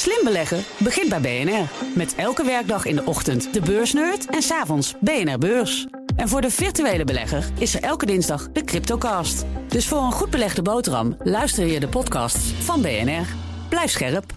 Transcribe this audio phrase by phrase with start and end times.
[0.00, 1.68] Slim beleggen begint bij BNR.
[1.94, 5.86] Met elke werkdag in de ochtend de beursnerd en s'avonds BNR Beurs.
[6.16, 9.44] En voor de virtuele belegger is er elke dinsdag de Cryptocast.
[9.68, 13.26] Dus voor een goed belegde boterham luister je de podcasts van BNR.
[13.68, 14.32] Blijf scherp.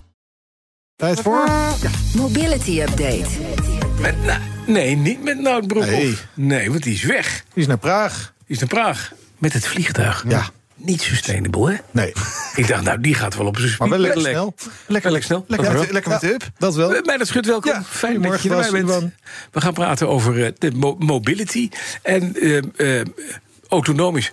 [0.96, 1.50] Tijd voor?
[2.16, 3.30] Mobility Update.
[4.00, 4.16] Met,
[4.68, 5.98] nee, niet met Nout Broekhoff.
[5.98, 6.18] Nee.
[6.34, 6.70] Nee.
[6.70, 7.44] want die is weg.
[7.54, 8.34] Die is naar Praag.
[8.38, 9.14] Die is naar Praag.
[9.38, 10.26] Met het vliegtuig.
[10.28, 10.50] Ja.
[10.76, 11.78] Niet sustainable, hè?
[11.92, 12.14] Nee.
[12.56, 14.54] Ik dacht, nou, die gaat wel op zijn Maar wel lekker snel.
[14.88, 15.46] Lekker, Lekker snel.
[15.48, 15.94] Lekker, Dat met, wel.
[15.94, 16.50] lekker met de up.
[16.58, 16.96] Dat wel.
[16.96, 17.72] Eh, Bij dat schut welkom.
[17.72, 19.12] Ja, Fijn dat je erbij bent.
[19.52, 21.70] We gaan praten over eh, de mo- mobility.
[22.02, 23.06] En eh, eh,
[23.68, 24.32] autonoom is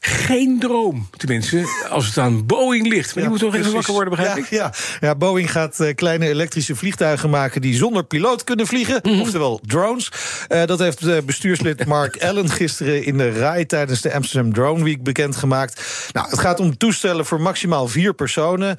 [0.00, 1.08] geen droom.
[1.16, 3.04] Tenminste, als het aan Boeing ligt.
[3.06, 4.50] Maar die Ja, moet toch even wakker worden, begrijp ik?
[4.50, 4.72] Ja.
[5.00, 7.60] ja, Boeing gaat eh, kleine elektrische vliegtuigen maken...
[7.60, 9.20] die zonder piloot kunnen vliegen, Mhm.
[9.20, 10.10] oftewel drones.
[10.48, 13.66] Eh, dat heeft eh, bestuurslid Mark Allen gisteren in de RAI...
[13.66, 15.82] tijdens de Amsterdam Drone Week bekendgemaakt.
[16.12, 18.76] Nou, het gaat om toestellen voor maximaal vier personen.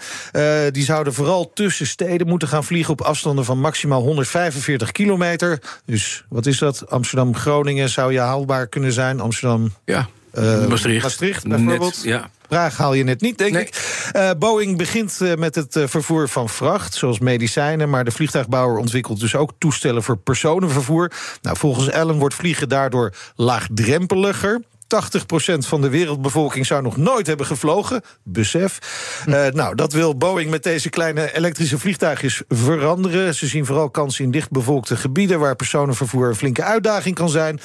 [0.72, 2.94] Die zouden vooral tussen steden moeten gaan vliegen...
[2.94, 5.60] op afstanden van maximaal 145 kilometer.
[5.86, 6.90] Dus wat is dat?
[6.90, 9.20] Amsterdam-Groningen zou je haalbaar kunnen zijn.
[9.20, 9.74] Amsterdam...
[9.86, 10.08] Ja.
[10.32, 11.04] Eh, Maastricht.
[11.04, 11.96] Maastricht bijvoorbeeld.
[11.96, 12.30] Net, ja.
[12.48, 13.66] Praag haal je net niet, denk Nee.
[13.66, 14.10] ik.
[14.12, 17.90] Eh, Boeing begint eh, met het vervoer van vracht, zoals medicijnen.
[17.90, 21.12] Maar de vliegtuigbouwer ontwikkelt dus ook toestellen voor personenvervoer.
[21.42, 24.62] Nou, volgens Allen wordt vliegen daardoor laagdrempeliger.
[24.90, 28.02] 80% van de wereldbevolking zou nog nooit hebben gevlogen.
[28.24, 28.80] Besef.
[29.26, 33.36] Eh, nou, dat wil Boeing met deze kleine elektrische vliegtuigjes veranderen.
[33.36, 35.40] Ze zien vooral kansen in dichtbevolkte gebieden...
[35.40, 37.60] waar personenvervoer een flinke uitdaging kan zijn.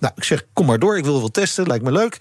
[0.00, 2.16] Nou, ik zeg, kom maar door, ik wil wel testen, lijkt me leuk.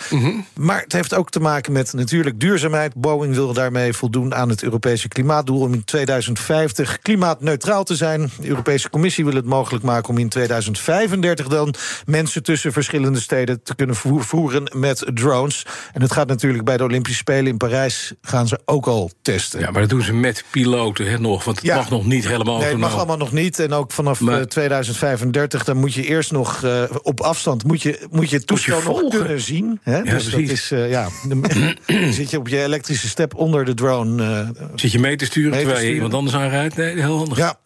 [0.55, 2.95] Maar het heeft ook te maken met natuurlijk duurzaamheid.
[2.95, 5.61] Boeing wil daarmee voldoen aan het Europese klimaatdoel...
[5.61, 8.29] om in 2050 klimaatneutraal te zijn.
[8.39, 11.73] De Europese Commissie wil het mogelijk maken om in 2035 dan...
[12.05, 15.65] mensen tussen verschillende steden te kunnen voer- voeren met drones.
[15.93, 18.13] En het gaat natuurlijk bij de Olympische Spelen in Parijs...
[18.21, 19.59] gaan ze ook al testen.
[19.59, 21.43] ja, maar dat doen ze met piloten hè, nog.
[21.43, 21.75] Want het Ja.
[21.75, 23.59] mag nog niet helemaal Nee, het mag allemaal nog niet.
[23.59, 27.81] En ook vanaf Maar- eh, 2035, dan moet je eerst nog eh, op afstand moet
[27.81, 29.79] je, moet je het toestel nog kunnen zien.
[29.83, 30.03] Hè?
[30.03, 30.51] dus dat precies.
[30.51, 31.45] is, eh, ja, dan
[32.13, 34.53] zit je op je elektrische step onder de drone.
[34.75, 36.05] Zit je mee te sturen Mee te terwijl je sturen.
[36.05, 36.75] iemand anders aanrijdt?
[36.75, 37.37] Nee, heel handig.
[37.37, 37.59] ja,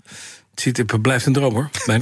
[0.52, 1.70] Het, zit, het blijft een droom, hoor.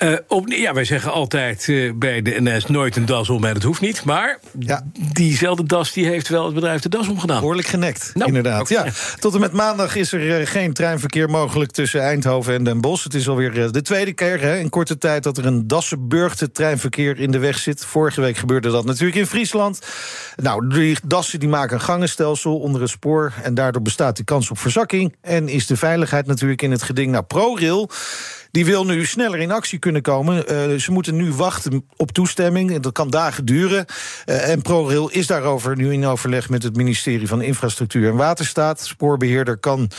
[0.00, 3.54] Eh, op, ja, wij zeggen altijd eh, bij de NS nooit een das om, en
[3.54, 4.04] dat hoeft niet.
[4.04, 4.82] Maar Ja.
[5.12, 7.40] diezelfde das die heeft wel het bedrijf de das omgedaan.
[7.40, 8.68] behoorlijk genekt, Nou, inderdaad.
[8.68, 8.86] Ja.
[9.18, 13.04] Tot en met maandag is er eh, geen treinverkeer mogelijk tussen Eindhoven en Den Bosch.
[13.04, 17.18] Het is alweer de tweede keer hè, in korte tijd dat er een Dassenburgte treinverkeer
[17.18, 17.84] in de weg zit.
[17.84, 19.78] Vorige week gebeurde dat natuurlijk in Friesland.
[20.36, 23.32] Nou, die dassen die maken een gangenstelsel onder het spoor...
[23.42, 25.14] en daardoor bestaat die kans op verzakking...
[25.20, 27.12] en is de veiligheid natuurlijk in het geding.
[27.12, 27.90] Nou, ProRail...
[28.50, 30.48] Die wil nu sneller in actie kunnen komen.
[30.48, 32.80] Eh, ze moeten nu wachten op toestemming.
[32.80, 33.84] Dat kan dagen duren.
[34.24, 38.80] Eh, en ProRail is daarover nu in overleg met het ministerie van Infrastructuur en Waterstaat.
[38.80, 39.90] Spoorbeheerder kan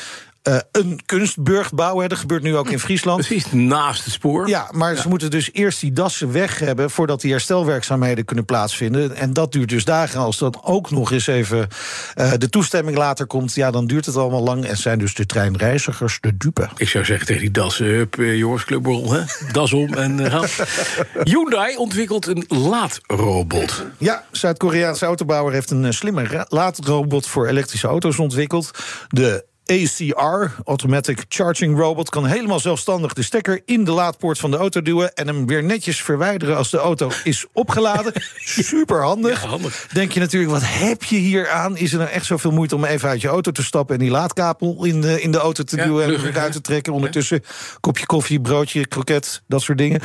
[0.42, 2.10] eh, een kunstburg bouwen.
[2.10, 3.26] Dat gebeurt nu ook in Friesland.
[3.26, 4.48] Precies naast het spoor.
[4.48, 6.90] Ja, maar ze moeten dus eerst die dassen weg hebben...
[6.90, 9.16] voordat die herstelwerkzaamheden kunnen plaatsvinden.
[9.16, 10.20] En dat duurt dus dagen.
[10.20, 11.68] Als dan ook nog eens even
[12.14, 13.56] eh, de toestemming later komt...
[13.56, 16.70] ja, dan duurt het allemaal lang en zijn dus de treinreizigers de dupe.
[16.78, 19.22] Ik zou zeggen tegen die das, eh, hup, eh, jongens, hè?
[19.52, 20.46] das om en gaan.
[21.32, 23.86] Hyundai ontwikkelt een laadrobot.
[23.98, 28.72] Ja, Zuid-Koreaanse autobouwer heeft een slimme laadrobot voor elektrische auto's ontwikkeld.
[29.08, 34.58] De ACR, Automatic Charging Robot, kan helemaal zelfstandig de stekker in de laadpoort van de
[34.58, 38.14] auto duwen en hem weer netjes verwijderen als de auto is opgeladen.
[38.46, 39.42] Super handig.
[39.42, 39.88] Ja, handig.
[39.94, 41.78] Denk je natuurlijk, wat heb je hier aan?
[41.78, 44.12] Is er nou echt zoveel moeite om even uit je auto te stappen en die
[44.12, 46.94] laadkabel in de, in de auto te Ja, duwen en weer uit te trekken?
[46.94, 47.44] Ondertussen
[47.80, 50.02] kopje koffie, broodje, kroket, dat soort dingen.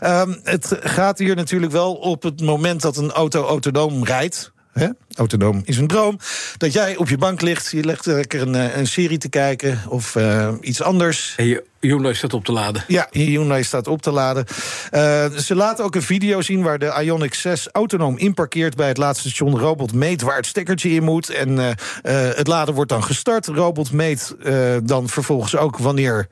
[0.00, 4.52] Ehm, het gaat hier natuurlijk wel op het moment dat een auto autonoom rijdt.
[4.72, 4.88] Hè?
[5.14, 6.18] Autonoom is een droom.
[6.56, 9.80] Dat jij op je bank ligt, je legt lekker een, eh, een serie te kijken
[9.88, 11.34] of eh, iets anders.
[11.36, 12.84] En je Hyundai staat op te laden.
[12.86, 14.44] Ja, je Hyundai staat op te laden.
[14.90, 18.76] Eh, ze laten ook een video zien waar de Ioniq 6 autonoom inparkeert...
[18.76, 19.58] bij het laatste station.
[19.58, 21.30] Robot meet waar het stekkertje in moet.
[21.30, 21.76] En
[22.36, 23.46] het laden wordt dan gestart.
[23.46, 24.36] Robot meet
[24.82, 26.28] dan vervolgens ook wanneer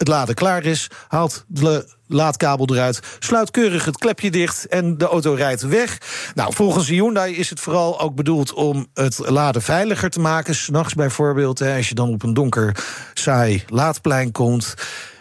[0.00, 0.90] het laden klaar is.
[1.08, 4.66] Haalt de laadkabel eruit, sluit keurig het klepje dicht...
[4.66, 5.98] en de auto rijdt weg.
[6.34, 10.54] Nou, volgens Hyundai is het vooral ook bedoeld om het laden veiliger te maken.
[10.54, 14.74] S'nachts bijvoorbeeld, hè, als je dan op een donker, saai laadplein komt...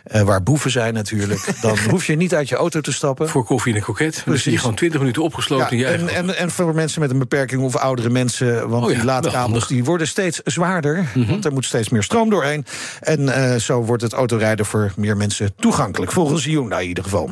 [0.09, 1.49] eh, waar boeven zijn natuurlijk...
[1.61, 3.29] dan hoef je niet uit je auto te stappen.
[3.29, 4.21] Voor koffie en een kroket.
[4.25, 7.19] Dan zit je gewoon 20 minuten opgesloten Ja, en, en, en voor mensen met een
[7.19, 8.69] beperking of oudere mensen...
[8.69, 11.07] want Oh ja, die laadkabels die worden steeds zwaarder...
[11.27, 12.65] want er moet steeds meer stroom doorheen.
[12.99, 16.81] En eh, zo wordt het autorijden voor meer mensen toegankelijk, volgens Hyundai.
[16.81, 17.29] in ieder geval.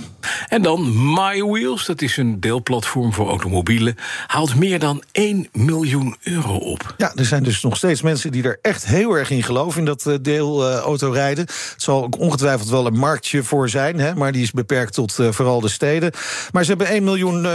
[0.48, 3.96] En dan MyWheels, dat is een deelplatform voor automobielen,
[4.28, 6.94] haalt meer dan 1 miljoen euro op.
[6.98, 9.86] Ja, er zijn dus nog steeds mensen die er echt heel erg in geloven in
[9.86, 11.44] dat uh, deel uh, autorijden.
[11.46, 12.20] Het zal ook
[12.70, 16.12] wel een marktje voor zijn, hè, maar die is beperkt tot uh, vooral de steden.
[16.52, 17.48] Maar ze hebben 1 miljoen.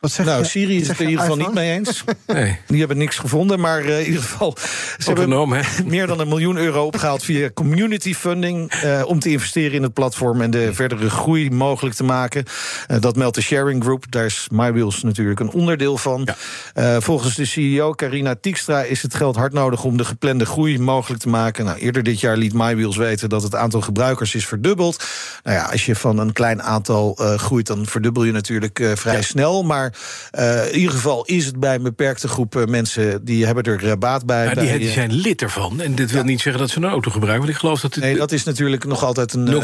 [0.00, 0.48] Wat zeg nou, je?
[0.48, 2.04] Syrië is het in ieder geval niet mee eens.
[2.26, 2.58] Nee.
[2.66, 4.56] Die hebben niks gevonden, maar uh, in ieder geval...
[4.98, 8.84] ze Autonoom, hebben meer dan een miljoen euro opgehaald via community funding...
[8.84, 12.44] Uh, om te investeren in het platform en de verdere groei mogelijk te maken.
[12.90, 16.28] Uh, dat meldt de Sharing Group, daar is MyWheels natuurlijk een onderdeel van.
[16.74, 17.00] Ja.
[17.00, 19.84] volgens de CEO Carina Tiekstra is het geld hard nodig...
[19.84, 21.64] om de geplande groei mogelijk te maken.
[21.64, 25.04] Nou, eerder dit jaar liet MyWheels weten dat het aantal gebruikers is verdubbeld.
[25.42, 29.22] Nou ja, als je van een klein aantal groeit, dan verdubbel je natuurlijk vrij ja.
[29.22, 29.62] snel...
[29.62, 29.95] maar
[30.38, 33.84] uh, in ieder geval is het bij een beperkte groep uh, mensen die hebben er
[33.84, 34.44] uh, baat bij.
[34.44, 35.80] Ja, die, bij, die zijn lid ervan.
[35.80, 36.26] En dit wil ja.
[36.26, 37.42] niet zeggen dat ze een auto gebruiken.
[37.44, 38.04] Want ik geloof dat het.
[38.04, 39.46] Nee, dat is natuurlijk nog altijd een.
[39.46, 39.56] 0,0924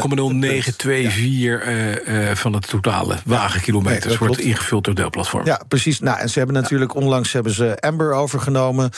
[2.33, 5.45] van het totale wagenkilometers nee, wordt ingevuld door deelplatform.
[5.45, 5.99] Ja, precies.
[5.99, 8.91] Nou, en ze hebben natuurlijk onlangs hebben ze Amber overgenomen.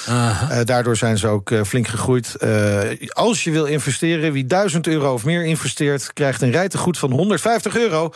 [0.63, 2.35] daardoor zijn ze ook flink gegroeid.
[3.09, 7.77] als je wil investeren, wie 1000 euro of meer investeert, krijgt een rijtegoed van 150
[7.77, 8.11] euro.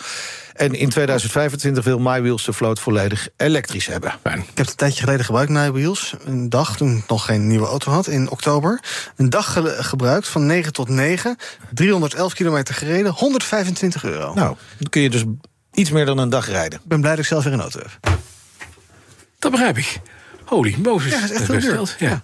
[0.53, 2.98] En in 2025 wil MyWheels de vloot volledig
[3.37, 4.13] elektrisch hebben.
[4.23, 4.39] Fijn.
[4.39, 6.15] Ik heb het een tijdje geleden gebruikt, MyWheels.
[6.25, 8.79] Een dag, toen ik nog geen nieuwe auto had, in oktober.
[9.15, 11.35] Een dag ge gebruikt, van 9 tot 9.
[11.73, 14.33] 311 kilometer gereden, 125 euro.
[14.33, 15.23] Nou, dan kun je dus
[15.73, 16.79] iets meer dan een dag rijden.
[16.79, 18.17] Ik ben blij dat ik zelf weer een auto heb.
[19.39, 20.01] Dat begrijp ik.
[20.45, 21.11] Holy Moses.
[21.11, 21.95] Ja, dat is echt heel duur.
[21.99, 22.09] Ja.
[22.09, 22.21] Ja.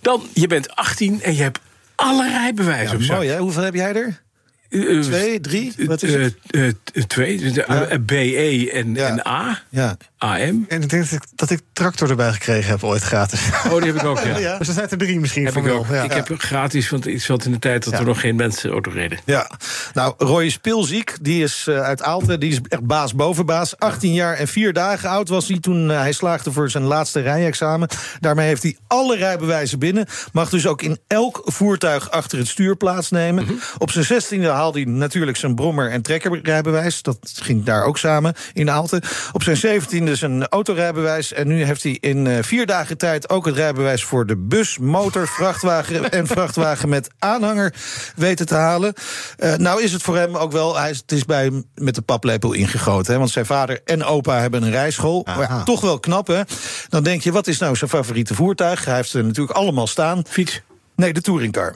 [0.00, 1.58] Dan, je bent 18 en je hebt
[1.94, 3.38] alle rijbewijzen ja, Mooi, hè?
[3.38, 4.24] Hoeveel heb jij er?
[4.68, 5.74] Uh, twee, drie?
[5.78, 6.34] Wat is het?
[6.50, 6.72] Uh, uh,
[7.06, 7.98] twee, ja.
[7.98, 9.08] BE en, ja.
[9.08, 9.62] en A.
[9.70, 9.96] Ja.
[10.18, 10.64] AM.
[10.68, 13.40] En ik denk dat ik, dat ik tractor erbij gekregen heb ooit gratis.
[13.70, 14.38] Oh, die heb ik ook, ja.
[14.48, 14.58] ja.
[14.58, 15.86] Dus er zijn er drie misschien heb van ik ook.
[15.88, 16.02] Ja.
[16.02, 18.90] Ik heb gratis, want ik zat in de tijd dat er nog geen mensen auto
[18.90, 19.18] reden.
[19.24, 19.50] Ja.
[19.94, 23.78] Nou, Roy Spilziek, die is uh, uit Aalten, die is echt baas boven baas.
[23.78, 27.20] 18 jaar en 4 dagen oud was hij toen uh, hij slaagde voor zijn laatste
[27.20, 27.88] rijexamen.
[28.20, 30.06] Daarmee heeft hij alle rijbewijzen binnen.
[30.32, 33.42] Mag dus ook in elk voertuig achter het stuur plaatsnemen.
[33.42, 33.58] Mm -hmm.
[33.78, 37.02] Op zijn 16e haalde hij natuurlijk zijn brommer- en trekkerrijbewijs.
[37.02, 39.02] Dat ging daar ook samen in Aalten.
[39.32, 41.32] Op zijn 17e zijn autorijbewijs.
[41.32, 44.78] En nu heeft hij in uh, vier dagen tijd ook het rijbewijs voor de bus,
[44.78, 47.74] motor, vrachtwagen en vrachtwagen met aanhanger
[48.16, 48.94] weten te halen.
[49.38, 51.94] Uh, nou is het voor hem ook wel, hij is, het is bij hem met
[51.94, 53.12] de paplepel ingegoten.
[53.12, 55.26] Hè, want zijn vader en opa hebben een rijschool.
[55.36, 56.42] Maar toch wel knap, hè?
[56.88, 58.84] Dan denk je, wat is nou zijn favoriete voertuig?
[58.84, 60.22] Hij heeft ze natuurlijk allemaal staan.
[60.28, 60.60] Fiets?
[60.96, 61.74] Nee, de touringcar.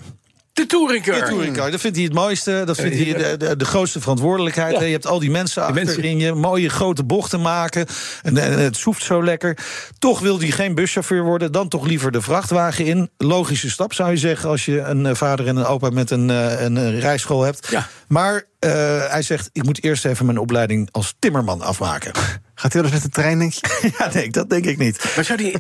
[0.53, 1.21] De touringcar.
[1.21, 2.63] De touringcar, dat vindt hij het mooiste.
[2.67, 4.79] Dat vindt hij de, de, de grootste verantwoordelijkheid.
[4.79, 4.83] Ja.
[4.83, 6.33] Je hebt al die mensen achterin je.
[6.33, 7.87] Mooie grote bochten maken.
[8.23, 9.59] En, en, het soeft zo lekker.
[9.99, 11.53] Toch wil hij geen buschauffeur worden.
[11.53, 13.11] Dan toch liever de vrachtwagen in.
[13.19, 14.49] Logische stap zou je zeggen.
[14.49, 17.69] Als je een vader en een opa met een, een, een rijschool hebt.
[17.71, 17.89] Ja.
[18.09, 18.71] Maar uh,
[19.11, 22.13] hij zegt, ik moet eerst even mijn opleiding als timmerman afmaken.
[22.55, 23.91] Gaat hij wel eens met de trein, denk je?
[23.99, 25.13] ja, nee, dat denk ik niet.
[25.17, 25.57] Maar zou die...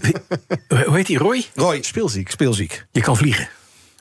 [0.87, 1.47] hoe heet die, Roy?
[1.55, 2.31] Roy, speelziek.
[2.31, 2.85] speelziek.
[2.93, 3.49] Je kan vliegen.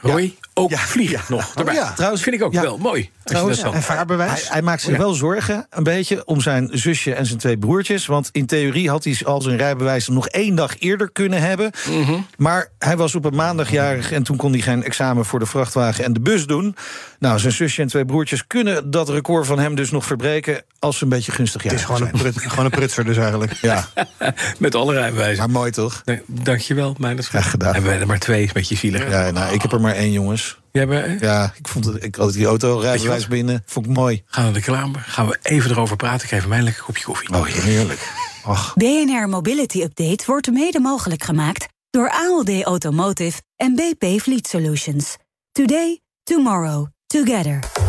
[0.01, 0.29] Roy, ja.
[0.59, 1.21] Ook ja.
[1.27, 1.77] nog erbij.
[1.79, 1.95] Oh.
[1.95, 3.09] Trouwens, vind ik ook wel mooi.
[3.23, 4.31] Trouwens, en vaarbewijs.
[4.31, 8.05] Hij, hij, maakt zich wel zorgen, een beetje, om zijn zusje en zijn twee broertjes.
[8.05, 11.71] Want in theorie had hij al zijn rijbewijs nog één dag eerder kunnen hebben.
[11.89, 12.25] Mm -hmm.
[12.37, 15.45] Maar hij was op een maandag jarig en toen kon hij geen examen voor de
[15.45, 16.75] vrachtwagen en de bus doen.
[17.19, 20.97] Nou, zijn zusje en twee broertjes kunnen dat record van hem dus nog verbreken als
[20.97, 21.73] ze een beetje gunstig zijn.
[21.73, 23.53] Het is gewoon een, prut, gewoon een prutser dus eigenlijk.
[23.61, 23.87] Ja.
[24.57, 25.37] Met alle rijbewijzen.
[25.37, 26.01] Maar mooi toch?
[26.05, 27.73] Nee, dankjewel, mijn Graag gedaan.
[27.73, 29.09] Hebben wij er maar twee, een beetje zielig.
[29.09, 30.48] Ja, nou, ik heb er maar één, jongens.
[30.71, 33.63] Ja, ik vond het, ik had die auto rijbewijs binnen.
[33.65, 34.21] Vond ik mooi.
[34.25, 35.01] Gaan we naar de kamer.
[35.01, 36.23] Gaan we even erover praten.
[36.23, 37.29] Ik geef mij een lekker kopje koffie.
[37.29, 38.13] Oh, heerlijk.
[38.45, 38.73] Och.
[38.75, 45.17] BNR Mobility Update wordt mede mogelijk gemaakt door ALD Automotive en BP Fleet Solutions.
[45.51, 47.88] Today, tomorrow, together.